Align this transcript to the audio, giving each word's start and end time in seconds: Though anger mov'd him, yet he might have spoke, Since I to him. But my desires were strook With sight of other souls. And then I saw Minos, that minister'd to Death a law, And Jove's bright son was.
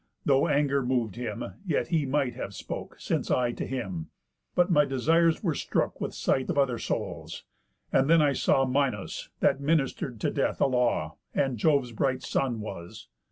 Though 0.25 0.47
anger 0.47 0.81
mov'd 0.83 1.15
him, 1.15 1.53
yet 1.63 1.89
he 1.89 2.07
might 2.07 2.33
have 2.33 2.55
spoke, 2.55 2.95
Since 2.99 3.29
I 3.29 3.51
to 3.51 3.67
him. 3.67 4.09
But 4.55 4.71
my 4.71 4.83
desires 4.83 5.43
were 5.43 5.53
strook 5.53 6.01
With 6.01 6.15
sight 6.15 6.49
of 6.49 6.57
other 6.57 6.79
souls. 6.79 7.43
And 7.93 8.09
then 8.09 8.19
I 8.19 8.33
saw 8.33 8.65
Minos, 8.65 9.29
that 9.41 9.61
minister'd 9.61 10.19
to 10.21 10.31
Death 10.31 10.59
a 10.59 10.65
law, 10.65 11.17
And 11.35 11.55
Jove's 11.59 11.91
bright 11.91 12.23
son 12.23 12.61
was. 12.61 13.09